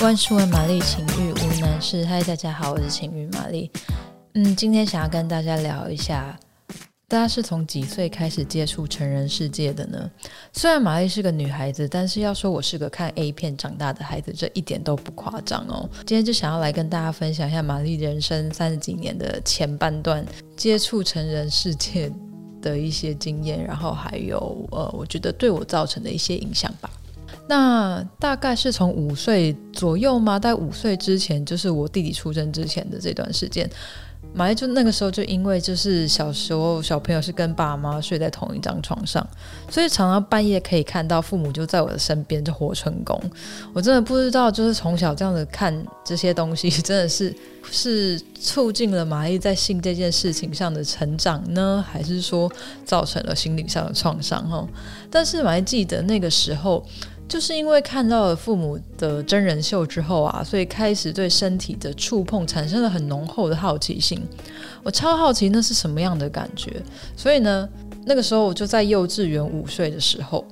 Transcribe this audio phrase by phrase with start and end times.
[0.00, 2.06] 万事问玛丽，情欲无难事。
[2.06, 3.70] 嗨，大家好，我是情欲玛丽。
[4.32, 6.34] 嗯，今天想要跟大家聊一下，
[7.06, 10.10] 大家是从几岁开始接触成人世界的呢？
[10.54, 15.86] 虽然玛丽是个女孩子，但是要说我是个看 A 片长大的孩子，这一点都不夸张哦。
[16.06, 20.24] 今天就想要来跟大家分享一下玛丽人生三十几年的前半段
[20.56, 22.10] 接触成人世界
[22.62, 26.89] 的一些经验，然后还有呃，我觉得对我造成的一些影响吧。
[27.50, 30.38] 那大概是从五岁左右吗？
[30.38, 33.68] 在五岁之前，就是我弟弟出生之前的这段时间，
[34.32, 39.26] 玛丽就那个时候就因为就是小时候小朋友是跟爸妈睡在同一张床上，
[39.68, 43.20] 所以常常半夜可以看到父母就在我的身边，就活春宫。
[43.72, 47.34] 我真的不知道，就是从小这样子看这些东西，真的是
[47.68, 52.48] 是促进了玛丽在性这件事情上的成长呢，还是说
[52.84, 54.48] 造成了心理上的创伤？
[54.48, 54.64] 哈，
[55.10, 56.86] 但是我还记得那个时候。
[57.30, 64.20] 就是因为看到了父母的真人秀之后啊，所以开始对身体的触碰产生了很浓厚的好奇心。
[64.82, 66.82] 我超好奇那是什么样的感觉，
[67.16, 67.68] 所以呢，
[68.04, 70.44] 那个时候我就在幼稚园五岁的时候。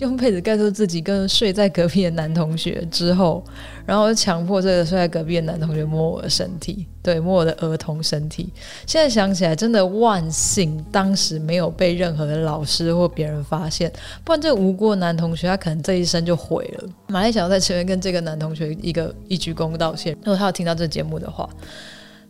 [0.00, 3.44] 用被子盖住自己，跟睡在隔壁的男同学之后，
[3.86, 8.52] 然后强迫这个睡在隔壁的男同学摸我的身体，对，摸我的儿童身体。
[8.86, 13.92] 现在想起来，真的万幸当时没有被任何的老师或别人发现，
[14.24, 16.88] 不然这无辜的男同学他可能这一生就毁了。
[17.06, 21.48] 玛丽想要在前面跟这个男同学一个一鞠躬道歉，如果他有听到这节目的话。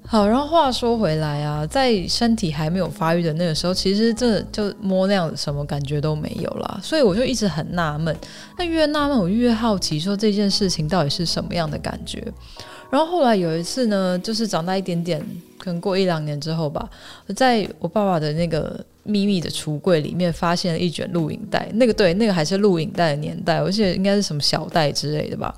[0.07, 8.17] 好，然后话说回来啊，在身体还没有发育的那个时候，其实这就摸那样什么感觉都没有啦，所以我就一直很纳闷。
[8.59, 12.27] 那越纳闷，我越好奇，说这件事情到底是什么样的感觉。
[12.91, 15.25] 然后后来有一次呢，就是长大一点点，
[15.57, 16.91] 可能过一两年之后吧，
[17.37, 21.69] 在我爸爸的那个秘密的橱柜里面，发现了一卷录影带。
[21.75, 25.55] 那个对，那个还是录影带的年代，而且应该是什么小带之类的吧。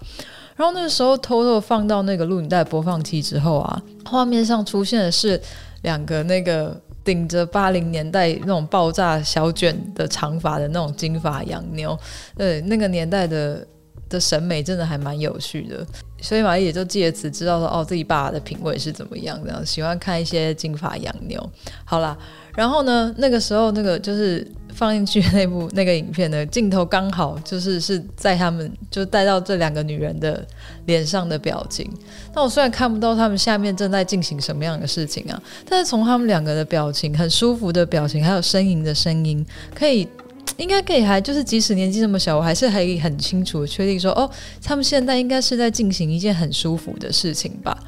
[0.57, 5.41] 然后那时候偷偷放到那个录影带播放器之后啊，画面上出现的是
[5.83, 11.99] 两个那个顶着八零年代那种爆炸小卷的长发的那种金发洋妞，
[12.37, 13.67] 对，那个年代的
[14.09, 15.85] 的审美真的还蛮有趣的，
[16.21, 21.51] 所以玛丽也就借此知道说哦，自己爸爸的品味是怎么样的，喜欢看一些金发洋妞。
[21.85, 22.17] 好啦，
[22.55, 24.47] 然后呢，那个时候那个就是。
[24.75, 30.45] 放进去那部那个影片的镜头刚好就是是在他们就带到这两个女人的
[30.87, 31.87] 脸上的表情。
[32.35, 40.09] 那我虽然看不到他们下面正在进行什么样的事情啊，但是从他们两个的表情，很舒服的表情，还有呻吟的声音，可以
[40.57, 44.29] 应该可以还就是即使年纪这么小，我还是可以很清楚的确定说，哦，
[44.65, 47.79] 他们现在应该是在进行一件很舒服的事情吧。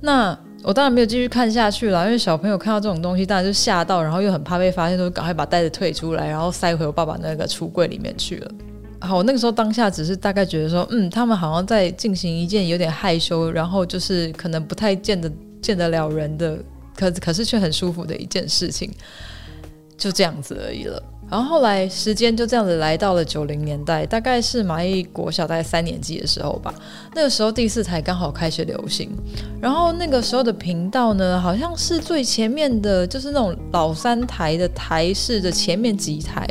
[0.00, 0.36] 那。
[0.62, 8.50] 我当然没有继续看下去了，因为小朋友看到这种东西，当然就吓到，然后又很怕被发现，就赶快把袋子退出来，然后塞回我爸爸那个橱柜里面去了。
[9.00, 15.32] 好，我那个时候当下只是大概觉得说，嗯，他们好像在进行一件有点害羞，然后就是可能不太见得
[15.62, 16.58] 见得了人的，
[16.94, 18.92] 可可是却很舒服的一件事情，
[19.96, 21.02] 就这样子而已了。
[21.30, 26.74] 然后后来时间就这样子来到了九零年代，大概是马丽国小大概三年级的时候吧。
[27.14, 29.10] 那个时候第四台刚好开始流行，
[29.60, 36.44] 然后那个时候的频道呢，好像是最前面的，就是那种老三台的台式的前面几台，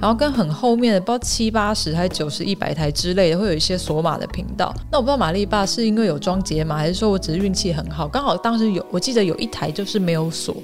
[0.00, 4.74] 然后跟很后面的，不知道七八十还是九十一百台之类的，会有一些锁码的频道。
[4.90, 10.56] 那我不知道玛丽爸是因为有装解码，还是说我只是运气很好，刚好当时有，我记得有一台就是没有锁。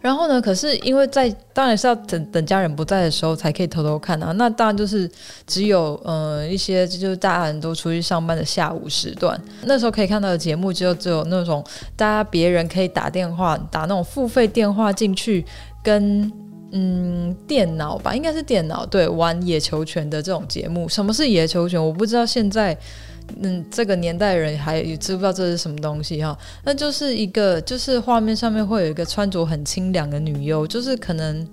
[0.00, 4.32] 然后呢，可是因为在当然是要等等家人不在的时候才可以偷偷看啊。
[4.32, 5.10] 那当然就是
[5.46, 11.62] 只有呃一些就是大人都出去上班的下午时段，那时候可以看到的节目就只有那种
[11.96, 15.44] 大家别人可以打电话打那种付费电话进去
[15.82, 16.32] 跟
[16.72, 20.88] 嗯电脑吧，应该是电脑对玩野球拳的这种节目。
[20.88, 21.84] 什么是野球拳？
[21.84, 22.76] 我不知道现在。
[23.42, 26.36] 嗯，这个年代人还知不知道这是什么东西哈？
[26.64, 31.46] 那就是一个，就是画面上面会有一个穿着很清凉的女优，就是可能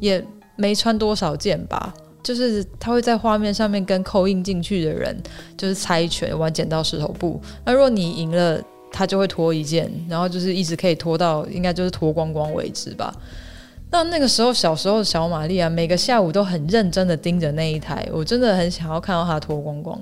[0.00, 0.24] 也
[0.56, 1.92] 没穿多少件吧，
[2.22, 5.16] 就是她会在画面上面跟扣印进去的人
[5.56, 7.40] 就是猜拳玩剪刀石头布。
[7.64, 8.60] 那如果你赢了，
[8.90, 13.14] 她就会脱一件，然后就是一直可以脱到应该就是脱光光为止吧。
[13.90, 19.98] 那那个时候小时候的小玛丽啊，每个下午都很认真的盯着那一台，我真的很想要看到她脱光光。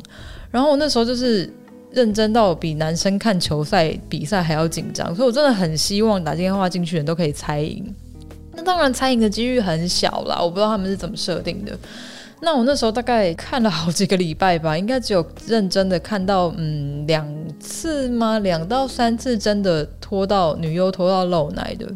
[0.51, 1.49] 然后我那时候就是
[1.93, 7.95] 认真到比男生看球赛比赛还要紧张，所以我真的很希望打电话进去的人都可以猜赢。
[8.55, 11.79] 那当然猜赢的几率很小啦，我不知道他们是怎么设定的。
[12.41, 17.27] 那我那时候大概看了好几个礼拜吧，应该只有认真的看到嗯两
[17.61, 18.39] 次吗？
[18.41, 21.87] 两到三次真的拖到女优拖到露奶的。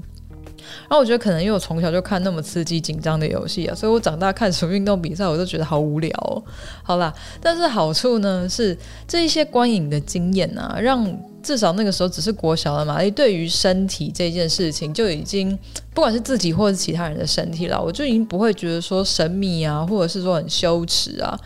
[0.91, 6.43] 然后我觉得可能因为我从小就看那么刺激紧张的游戏啊，所以我长大看什么运动比赛，我都觉得好无聊。
[6.83, 8.77] 好啦，但是好处呢是
[9.07, 15.57] 这一些观影的经验啊，让至少那个时候只是国小的玛丽，对于身体这件事情就已经
[15.95, 21.39] 不管是自己或者是其他人的身体了，我就已经不会觉得说神秘啊，或者是说很羞耻啊。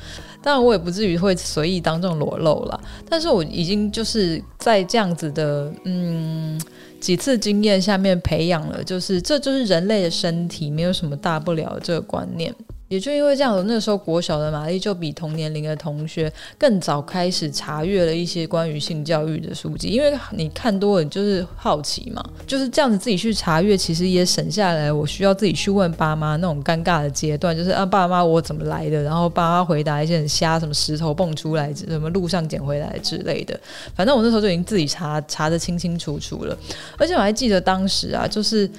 [0.43, 6.59] 当然，我也不至于会随意当众裸露了，但是我已经就是在这样子的嗯
[7.05, 12.55] 几次经验下面培养了，就是这就是人类的身体，没有什么大不了这个观念。
[12.95, 29.03] 也就因为这样，那时候国小的玛丽就比同年龄的同学更早开始查阅了一些关于性教育的书籍，因为你看多了，就是好奇嘛，就是这样子自己去查阅，其实也省下来我需要自己去问爸妈那种尴尬的阶段，就是啊，爸妈我怎么来的？
[29.03, 33.59] 然后爸妈回答一些很瞎，什么石头蹦出来，什么路上捡回来之类的，
[33.97, 36.57] 反正我那时候就已经自己查查得清清楚楚了，
[36.97, 38.71] 而且我还记得当时啊，就是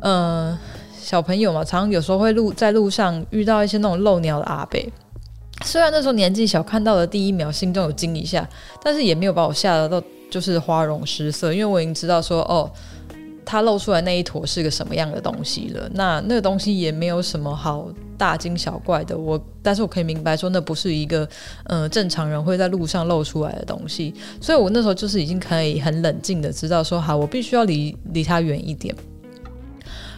[0.00, 0.54] 嗯。
[1.04, 4.80] 小朋友嘛，常常有时候会路在路上遇到一些那种露鸟的阿伯。
[5.62, 8.48] 虽然那时候年纪小，看到的第一秒心中有惊一下，
[8.82, 12.70] 但是也没有把我吓得到，就是花容失色，因为我已经知道说，哦，
[13.44, 15.88] 他露出来那一坨是个什么样的东西了。
[15.92, 17.86] 那那个东西也没有什么好
[18.16, 19.16] 大惊小怪的。
[19.16, 21.28] 我，但是我可以明白说，那不是一个
[21.66, 24.12] 呃正常人会在路上露出来的东西。
[24.40, 28.94] 所以我那时候就是已经可以很冷静的知道说，好，我必须要离离他远一点。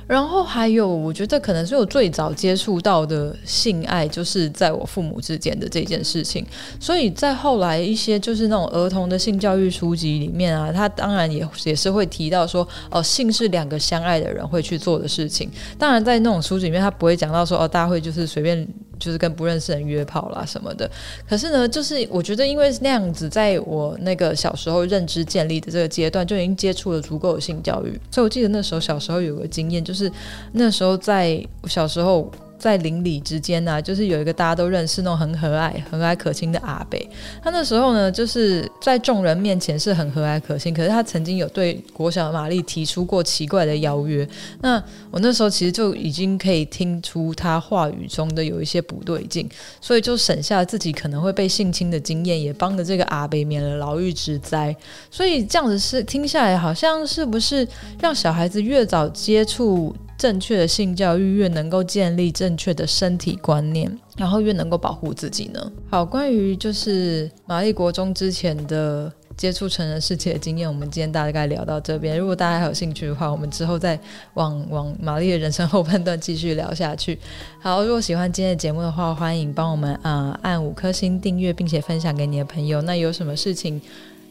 [0.07, 6.47] 然后还有，我觉得可能是我最早接触到的性爱，就是在我父母之间的这件事情。
[6.79, 15.51] 所以在后来一些就是那种儿童的性教育书籍里面啊，他当然也也是会提到说，哦，性是两个相爱的人会去做的事情。
[15.79, 18.67] 当然在那种书籍里面，他不会讲到说，哦，大家会就是随便。
[18.99, 20.91] 就是跟不认识人约炮啦什么的，
[21.29, 30.11] 可是呢，就是我觉得因为那样子，在我那个小时候认知建立的这个阶段，就已经接触了足够的性教育，所以我记得那时候小时候有个经验，就是
[30.53, 32.31] 那时候在小时候。
[32.59, 37.09] 在邻里之间呢、就是有一个大家都认识那种很和蔼、和蔼可亲的阿北。
[37.43, 44.27] 他那时候呢，就是在众人面前是很和蔼可亲，可是他曾经有对国小玛丽提出过奇怪的邀约。
[44.61, 49.49] 那我那时候其实就已经可以听出他话语中的有一些不对劲，
[49.81, 54.75] 所以就省下自己可能会被性侵的经验，也帮着这个阿北免了牢狱之灾。
[55.11, 57.67] 所以这样子是听下来，好像是不是
[58.01, 65.73] 让小孩子越早接触正确的性教育，越能够建立正确的身体观念，然后越能够保护自己呢？
[65.91, 72.19] 好，关于就是玛丽国中之前的接触成人世界的经验，我们今天大概聊到这边。
[72.19, 73.99] 如果大家还有兴趣的话，我们之后再
[74.35, 77.19] 往往玛丽的人生后半段继续聊下去。
[77.61, 82.81] 好，如果喜欢今天的节目的话，欢迎帮我们啊、按五颗星订阅，并且分享给你的朋友。
[82.83, 83.81] 那有什么事情？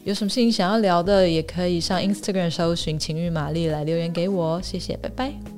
[0.02, 5.55] 有什么事情想要聊的，也可以上 Instagram 搜寻情欲玛丽来留言给我，谢谢，拜拜。